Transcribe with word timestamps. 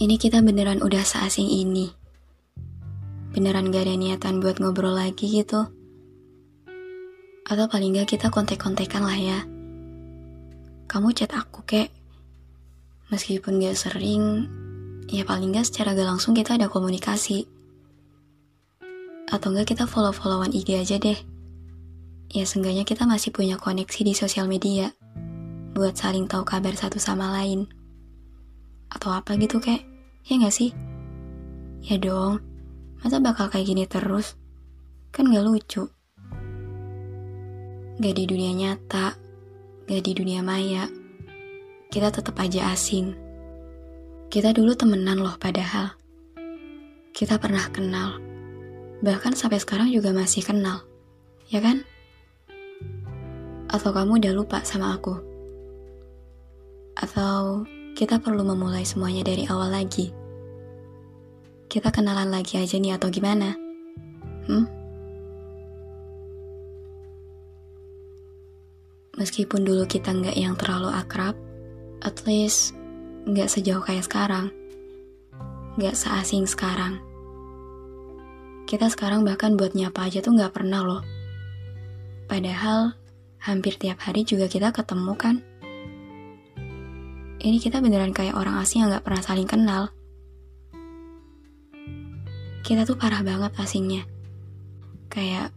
Ini 0.00 0.16
kita 0.16 0.40
beneran 0.40 0.80
udah 0.80 1.04
seasing 1.04 1.44
ini. 1.44 1.92
Beneran 3.36 3.68
gak 3.68 3.84
ada 3.84 4.00
niatan 4.00 4.40
buat 4.40 4.56
ngobrol 4.56 4.96
lagi 4.96 5.28
gitu. 5.28 5.68
Atau 7.44 7.68
paling 7.68 7.92
gak 7.92 8.16
kita 8.16 8.32
kontek-kontekan 8.32 9.04
lah 9.04 9.20
ya. 9.20 9.44
Kamu 10.88 11.12
chat 11.12 11.36
aku 11.36 11.68
kek. 11.68 11.92
Meskipun 13.12 13.60
gak 13.60 13.76
sering, 13.76 14.48
ya 15.12 15.28
paling 15.28 15.52
gak 15.52 15.68
secara 15.68 15.92
gak 15.92 16.08
langsung 16.16 16.32
kita 16.32 16.56
ada 16.56 16.72
komunikasi. 16.72 17.44
Atau 19.28 19.52
enggak 19.52 19.76
kita 19.76 19.84
follow-followan 19.84 20.56
IG 20.56 20.80
aja 20.80 20.96
deh. 20.96 21.20
Ya 22.32 22.48
seenggaknya 22.48 22.88
kita 22.88 23.04
masih 23.04 23.36
punya 23.36 23.60
koneksi 23.60 24.00
di 24.00 24.16
sosial 24.16 24.48
media. 24.48 24.96
Buat 25.76 26.00
saling 26.00 26.24
tahu 26.24 26.48
kabar 26.48 26.72
satu 26.72 26.96
sama 26.96 27.36
lain. 27.36 27.68
Atau 28.88 29.12
apa 29.12 29.36
gitu 29.36 29.60
kek. 29.60 29.89
Ya 30.28 30.36
gak 30.36 30.52
sih? 30.52 30.74
Ya 31.80 31.96
dong, 31.96 32.44
masa 33.00 33.22
bakal 33.24 33.48
kayak 33.48 33.66
gini 33.68 33.84
terus? 33.88 34.36
Kan 35.14 35.32
gak 35.32 35.46
lucu. 35.48 35.88
Gak 38.00 38.14
di 38.16 38.24
dunia 38.28 38.52
nyata, 38.52 39.16
gak 39.88 40.02
di 40.04 40.12
dunia 40.12 40.44
maya. 40.44 40.88
Kita 41.88 42.12
tetap 42.12 42.36
aja 42.36 42.72
asing. 42.72 43.16
Kita 44.30 44.54
dulu 44.54 44.76
temenan 44.76 45.18
loh 45.18 45.34
padahal. 45.40 45.96
Kita 47.10 47.40
pernah 47.42 47.66
kenal. 47.72 48.22
Bahkan 49.02 49.34
sampai 49.34 49.58
sekarang 49.58 49.90
juga 49.90 50.14
masih 50.14 50.44
kenal. 50.44 50.86
Ya 51.50 51.58
kan? 51.58 51.82
Atau 53.66 53.90
kamu 53.90 54.22
udah 54.22 54.32
lupa 54.36 54.62
sama 54.62 54.94
aku? 54.94 55.18
Atau 56.94 57.66
kita 57.98 58.22
perlu 58.22 58.46
memulai 58.46 58.86
semuanya 58.86 59.26
dari 59.26 59.50
awal 59.50 59.74
lagi. 59.74 60.19
Kita 61.70 61.94
kenalan 61.94 62.34
lagi 62.34 62.58
aja 62.58 62.82
nih 62.82 62.98
atau 62.98 63.14
gimana? 63.14 63.54
Hmm? 64.50 64.66
Meskipun 69.14 69.62
dulu 69.62 69.86
kita 69.86 70.10
nggak 70.10 70.34
yang 70.34 70.58
terlalu 70.58 70.90
akrab, 70.90 71.38
at 72.02 72.26
least 72.26 72.74
nggak 73.22 73.46
sejauh 73.46 73.86
kayak 73.86 74.02
sekarang. 74.02 74.50
Nggak 75.78 75.94
seasing 75.94 76.50
sekarang. 76.50 76.98
Kita 78.66 78.90
sekarang 78.90 79.22
bahkan 79.22 79.54
buat 79.54 79.78
nyapa 79.78 80.10
aja 80.10 80.18
tuh 80.18 80.34
nggak 80.34 80.50
pernah 80.50 80.82
loh. 80.82 81.02
Padahal 82.26 82.98
hampir 83.38 83.78
tiap 83.78 84.02
hari 84.02 84.26
juga 84.26 84.50
kita 84.50 84.74
ketemu 84.74 85.14
kan? 85.14 85.36
ini 87.40 87.56
kita 87.56 87.80
beneran 87.80 88.12
kayak 88.12 88.36
orang 88.36 88.60
asing 88.60 88.84
yang 88.84 88.92
gak 88.92 89.00
pernah 89.00 89.24
saling 89.24 89.48
kenal. 89.48 89.88
Kita 92.70 92.86
tuh 92.86 92.94
parah 92.94 93.26
banget 93.26 93.50
asingnya. 93.58 94.06
Kayak 95.10 95.50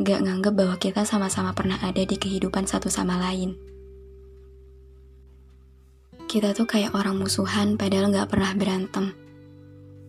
gak 0.00 0.24
nganggep 0.24 0.56
bahwa 0.56 0.80
kita 0.80 1.04
sama-sama 1.04 1.52
pernah 1.52 1.76
ada 1.84 2.00
di 2.00 2.16
kehidupan 2.16 2.64
satu 2.64 2.88
sama 2.88 3.20
lain. 3.20 3.60
Kita 6.24 6.56
tuh 6.56 6.64
kayak 6.64 6.96
orang 6.96 7.20
musuhan 7.20 7.76
padahal 7.76 8.08
gak 8.08 8.32
pernah 8.32 8.56
berantem. 8.56 9.12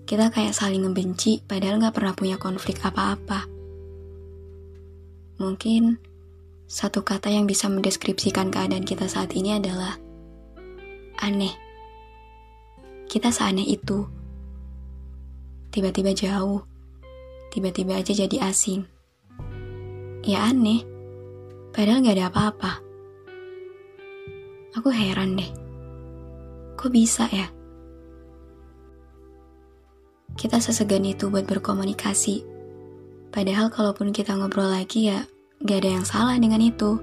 Kita 0.07 0.31
kayak 0.31 0.55
saling 0.55 0.87
ngebenci 0.87 1.43
padahal 1.43 1.83
gak 1.83 1.99
pernah 1.99 2.15
punya 2.15 2.39
konflik 2.39 2.79
apa-apa. 2.79 3.43
Mungkin 5.43 5.99
satu 6.63 7.03
kata 7.03 7.27
yang 7.27 7.43
bisa 7.43 7.67
mendeskripsikan 7.67 8.55
keadaan 8.55 8.87
kita 8.87 9.11
saat 9.11 9.35
ini 9.35 9.59
adalah 9.59 9.99
aneh. 11.19 11.51
Kita 13.11 13.35
seaneh 13.35 13.67
itu. 13.67 14.16
Tiba-tiba 15.69 16.11
jauh, 16.16 16.63
tiba-tiba 17.53 18.00
aja 18.00 18.11
jadi 18.11 18.50
asing. 18.50 18.88
Ya 20.28 20.47
aneh, 20.47 20.83
padahal 21.72 22.03
gak 22.03 22.16
ada 22.17 22.28
apa-apa. 22.31 22.72
Aku 24.75 24.91
heran 24.91 25.39
deh, 25.39 25.51
kok 26.75 26.91
bisa 26.91 27.25
ya? 27.31 27.47
Kita 30.38 30.61
sesegan 30.61 31.07
itu 31.07 31.33
buat 31.33 31.50
berkomunikasi. 31.50 32.45
Padahal 33.33 33.73
kalaupun 33.73 34.13
kita 34.13 34.38
ngobrol 34.38 34.69
lagi 34.69 35.09
ya, 35.09 35.25
gak 35.66 35.81
ada 35.81 35.89
yang 35.97 36.06
salah 36.06 36.38
dengan 36.38 36.61
itu. 36.61 37.00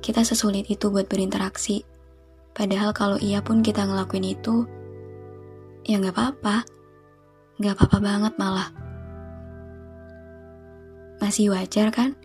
Kita 0.00 0.24
sesulit 0.24 0.68
itu 0.68 0.88
buat 0.92 1.08
berinteraksi 1.08 1.94
Padahal 2.54 2.94
kalau 2.94 3.18
iya 3.18 3.42
pun 3.42 3.66
kita 3.66 3.82
ngelakuin 3.82 4.38
itu, 4.38 4.62
ya 5.82 5.98
nggak 5.98 6.14
apa-apa. 6.14 6.62
Nggak 7.58 7.74
apa-apa 7.78 7.98
banget 8.02 8.34
malah. 8.34 8.68
Masih 11.22 11.54
wajar 11.54 11.94
kan? 11.94 12.18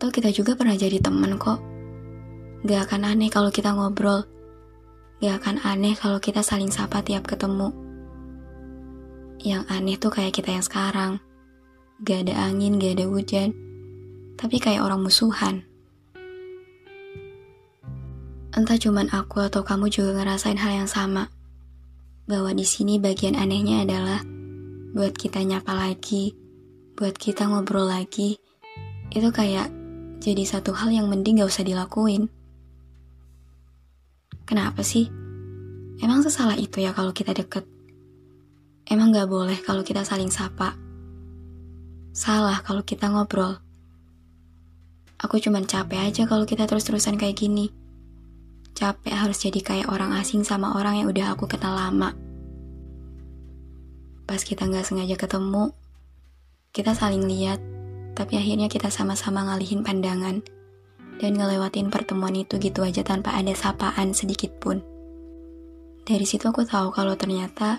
Tuh 0.00 0.08
kita 0.08 0.32
juga 0.32 0.56
pernah 0.56 0.72
jadi 0.78 0.96
temen 1.02 1.36
kok. 1.36 1.60
Gak 2.64 2.88
akan 2.88 3.16
aneh 3.16 3.28
kalau 3.28 3.52
kita 3.52 3.72
ngobrol. 3.76 4.24
Gak 5.20 5.44
akan 5.44 5.60
aneh 5.60 5.92
kalau 5.92 6.16
kita 6.16 6.40
saling 6.40 6.72
sapa 6.72 7.04
tiap 7.04 7.28
ketemu. 7.28 7.68
Yang 9.40 9.64
aneh 9.68 9.96
tuh 10.00 10.12
kayak 10.12 10.32
kita 10.36 10.56
yang 10.56 10.64
sekarang. 10.64 11.12
Gak 12.00 12.28
ada 12.28 12.48
angin, 12.48 12.80
gak 12.80 12.96
ada 12.96 13.06
hujan. 13.08 13.52
Tapi 14.40 14.56
kayak 14.56 14.80
orang 14.80 15.04
musuhan. 15.04 15.64
Entah 18.56 18.80
cuman 18.80 19.12
aku 19.12 19.44
atau 19.44 19.60
kamu 19.60 19.92
juga 19.92 20.20
ngerasain 20.20 20.56
hal 20.56 20.84
yang 20.84 20.88
sama. 20.88 21.28
Bahwa 22.28 22.50
di 22.52 22.64
sini 22.64 22.98
bagian 22.98 23.36
anehnya 23.38 23.84
adalah 23.84 24.20
buat 24.90 25.14
kita 25.14 25.40
nyapa 25.46 25.72
lagi, 25.72 26.34
buat 26.98 27.16
kita 27.16 27.46
ngobrol 27.48 27.86
lagi, 27.88 28.36
itu 29.14 29.28
kayak 29.32 29.70
jadi 30.20 30.44
satu 30.44 30.76
hal 30.76 30.92
yang 30.92 31.08
mending 31.08 31.40
gak 31.40 31.48
usah 31.48 31.64
dilakuin. 31.64 32.28
Kenapa 34.44 34.84
sih? 34.84 35.08
Emang 36.02 36.20
sesalah 36.20 36.58
itu 36.60 36.82
ya 36.82 36.92
kalau 36.92 37.14
kita 37.14 37.32
deket? 37.32 37.64
Emang 38.84 39.14
gak 39.14 39.30
boleh 39.30 39.56
kalau 39.62 39.80
kita 39.80 40.04
saling 40.04 40.28
sapa? 40.28 40.76
Salah 42.10 42.60
kalau 42.60 42.82
kita 42.84 43.08
ngobrol. 43.08 43.56
Aku 45.20 45.38
cuman 45.38 45.64
capek 45.64 46.10
aja 46.10 46.22
kalau 46.26 46.48
kita 46.48 46.66
terus-terusan 46.66 47.20
kayak 47.20 47.38
gini 47.38 47.79
capek 48.74 49.12
harus 49.12 49.38
jadi 49.42 49.60
kayak 49.60 49.88
orang 49.92 50.16
asing 50.16 50.42
sama 50.42 50.74
orang 50.78 51.02
yang 51.02 51.08
udah 51.10 51.36
aku 51.36 51.46
kenal 51.46 51.76
lama. 51.76 52.16
Pas 54.24 54.40
kita 54.40 54.66
nggak 54.66 54.86
sengaja 54.86 55.16
ketemu, 55.18 55.74
kita 56.70 56.94
saling 56.94 57.26
lihat, 57.26 57.58
tapi 58.14 58.38
akhirnya 58.38 58.70
kita 58.70 58.88
sama-sama 58.88 59.46
ngalihin 59.46 59.82
pandangan. 59.82 60.42
dan 61.20 61.36
ngelewatin 61.36 61.92
pertemuan 61.92 62.32
itu 62.32 62.56
gitu 62.56 62.80
aja 62.80 63.04
tanpa 63.04 63.36
ada 63.36 63.52
sapaan 63.52 64.16
sedikit 64.16 64.56
pun. 64.56 64.80
Dari 66.08 66.24
situ 66.24 66.48
aku 66.48 66.64
tahu 66.64 66.96
kalau 66.96 67.12
ternyata 67.12 67.76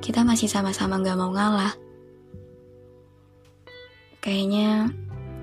kita 0.00 0.24
masih 0.24 0.48
sama-sama 0.48 0.96
gak 1.04 1.20
mau 1.20 1.28
ngalah. 1.28 1.76
Kayaknya 4.24 4.88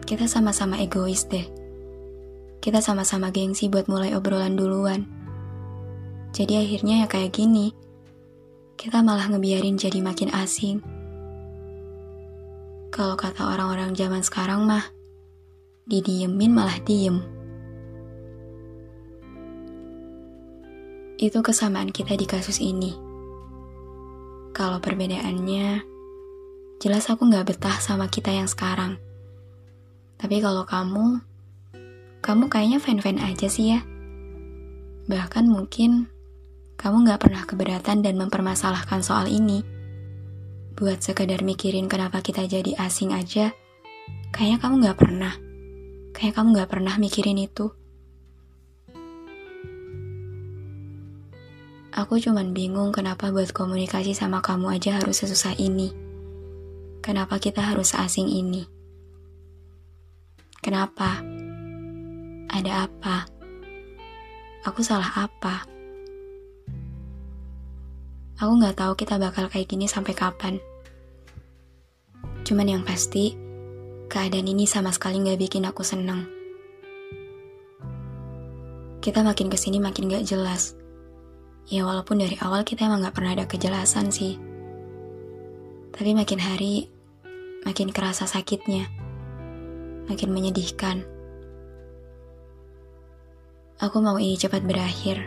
kita 0.10 0.26
sama-sama 0.26 0.82
egois 0.82 1.30
deh. 1.30 1.46
Kita 2.62 2.78
sama-sama 2.78 3.34
gengsi 3.34 3.74
buat 3.74 3.90
mulai 3.90 4.14
obrolan 4.14 4.54
duluan. 4.54 5.10
Jadi 6.30 6.62
akhirnya 6.62 7.04
ya 7.04 7.08
kayak 7.10 7.34
gini. 7.34 7.74
Kita 8.78 9.02
malah 9.02 9.34
ngebiarin 9.34 9.82
jadi 9.82 9.98
makin 9.98 10.30
asing. 10.30 10.78
Kalau 12.94 13.18
kata 13.18 13.50
orang-orang 13.50 13.98
zaman 13.98 14.22
sekarang 14.22 14.70
mah, 14.70 14.86
didiemin 15.90 16.54
malah 16.54 16.78
diem. 16.86 17.26
Itu 21.18 21.42
kesamaan 21.42 21.90
kita 21.90 22.14
di 22.14 22.30
kasus 22.30 22.62
ini. 22.62 22.94
Kalau 24.54 24.78
perbedaannya, 24.78 25.82
jelas 26.78 27.10
aku 27.10 27.26
gak 27.26 27.50
betah 27.54 27.78
sama 27.82 28.06
kita 28.06 28.30
yang 28.30 28.46
sekarang. 28.46 29.02
Tapi 30.22 30.38
kalau 30.44 30.68
kamu, 30.68 31.31
kamu 32.22 32.54
kayaknya 32.54 32.78
fan-fan 32.78 33.18
aja 33.18 33.50
sih 33.50 33.74
ya. 33.74 33.82
Bahkan 35.10 35.50
mungkin 35.50 36.06
kamu 36.78 37.10
gak 37.10 37.22
pernah 37.26 37.44
keberatan 37.50 38.06
dan 38.06 38.18
mempermasalahkan 38.22 39.02
soal 39.02 39.26
ini. 39.26 39.66
Buat 40.78 41.02
sekedar 41.02 41.42
mikirin 41.42 41.90
kenapa 41.90 42.22
kita 42.22 42.46
jadi 42.46 42.78
asing 42.78 43.14
aja, 43.14 43.54
kayaknya 44.34 44.58
kamu 44.62 44.74
gak 44.86 44.98
pernah. 45.02 45.34
Kayak 46.14 46.38
kamu 46.38 46.48
gak 46.62 46.70
pernah 46.70 46.96
mikirin 47.02 47.42
itu. 47.42 47.74
Aku 51.92 52.18
cuman 52.22 52.56
bingung 52.56 52.96
kenapa 52.96 53.30
buat 53.30 53.52
komunikasi 53.52 54.16
sama 54.16 54.40
kamu 54.40 54.80
aja 54.80 54.98
harus 55.02 55.22
sesusah 55.26 55.58
ini. 55.60 55.92
Kenapa 57.02 57.42
kita 57.42 57.66
harus 57.66 57.98
asing 57.98 58.30
ini? 58.30 58.64
Kenapa? 60.62 61.31
Ada 62.62 62.86
apa? 62.86 63.26
Aku 64.70 64.86
salah 64.86 65.26
apa? 65.26 65.66
Aku 68.38 68.54
gak 68.62 68.78
tahu 68.78 68.94
kita 68.94 69.18
bakal 69.18 69.50
kayak 69.50 69.66
gini 69.66 69.90
sampai 69.90 70.14
kapan. 70.14 70.62
Cuman 72.46 72.70
yang 72.70 72.86
pasti, 72.86 73.34
keadaan 74.14 74.46
ini 74.46 74.70
sama 74.70 74.94
sekali 74.94 75.26
gak 75.26 75.42
bikin 75.42 75.66
aku 75.66 75.82
seneng. 75.82 76.30
Kita 79.02 79.26
makin 79.26 79.50
ke 79.50 79.58
sini 79.58 79.82
makin 79.82 80.14
gak 80.14 80.30
jelas. 80.30 80.78
Ya 81.66 81.82
walaupun 81.82 82.22
dari 82.22 82.38
awal 82.46 82.62
kita 82.62 82.86
emang 82.86 83.02
gak 83.02 83.18
pernah 83.18 83.34
ada 83.34 83.50
kejelasan 83.50 84.14
sih. 84.14 84.38
Tapi 85.98 86.14
makin 86.14 86.38
hari, 86.38 86.94
makin 87.66 87.90
kerasa 87.90 88.30
sakitnya. 88.30 88.86
Makin 90.06 90.30
menyedihkan. 90.30 91.21
Aku 93.82 93.98
mau 93.98 94.22
ini 94.22 94.38
cepat 94.38 94.62
berakhir. 94.62 95.26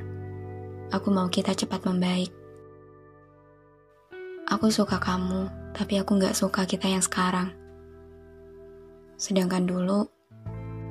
Aku 0.94 1.10
mau 1.10 1.26
kita 1.26 1.58
cepat 1.58 1.82
membaik. 1.90 2.30
Aku 4.46 4.70
suka 4.70 5.02
kamu, 5.02 5.50
tapi 5.74 5.98
aku 5.98 6.22
gak 6.22 6.38
suka 6.38 6.62
kita 6.62 6.86
yang 6.86 7.02
sekarang. 7.02 7.50
Sedangkan 9.18 9.66
dulu, 9.66 10.06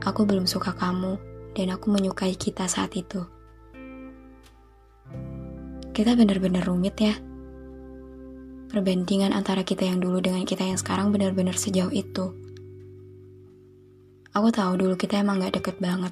aku 0.04 0.28
belum 0.28 0.44
suka 0.44 0.76
kamu 0.76 1.16
dan 1.56 1.72
aku 1.72 1.88
menyukai 1.88 2.36
kita 2.36 2.68
saat 2.68 3.00
itu. 3.00 3.24
Kita 5.96 6.20
benar-benar 6.20 6.68
rumit 6.68 7.00
ya. 7.00 7.16
Perbandingan 8.76 9.32
antara 9.32 9.64
kita 9.64 9.88
yang 9.88 10.04
dulu 10.04 10.20
dengan 10.20 10.44
kita 10.44 10.68
yang 10.68 10.76
sekarang 10.76 11.16
benar-benar 11.16 11.56
sejauh 11.56 11.96
itu. 11.96 12.28
Aku 14.36 14.52
tahu 14.52 14.76
dulu 14.84 15.00
kita 15.00 15.24
emang 15.24 15.40
gak 15.40 15.64
deket 15.64 15.80
banget. 15.80 16.12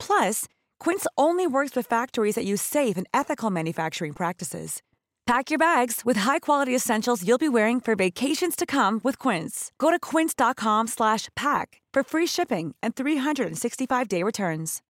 Plus, 0.00 0.48
Quince 0.80 1.06
only 1.16 1.46
works 1.46 1.76
with 1.76 1.86
factories 1.86 2.34
that 2.34 2.44
use 2.44 2.62
safe 2.62 2.96
and 2.96 3.06
ethical 3.12 3.50
manufacturing 3.52 4.12
practices. 4.12 4.82
Pack 5.26 5.52
your 5.52 5.62
bags 5.62 6.02
with 6.02 6.26
high-quality 6.26 6.74
essentials 6.74 7.22
you'll 7.22 7.38
be 7.38 7.48
wearing 7.48 7.78
for 7.78 7.94
vacations 7.94 8.56
to 8.56 8.66
come 8.66 8.98
with 9.04 9.16
Quince. 9.20 9.70
Go 9.78 9.92
to 9.92 10.00
quince.com/pack 10.00 11.68
for 11.94 12.02
free 12.02 12.26
shipping 12.26 12.74
and 12.82 12.96
365-day 12.96 14.24
returns. 14.24 14.82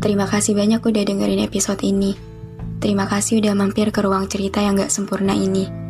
Terima 0.00 0.24
kasih 0.24 0.56
banyak 0.56 0.80
udah 0.80 1.04
dengerin 1.04 1.44
episode 1.44 1.84
ini. 1.84 2.16
Terima 2.80 3.04
kasih 3.04 3.44
udah 3.44 3.52
mampir 3.52 3.92
ke 3.92 4.00
ruang 4.00 4.24
cerita 4.32 4.64
yang 4.64 4.78
gak 4.78 4.88
sempurna 4.88 5.36
ini. 5.36 5.89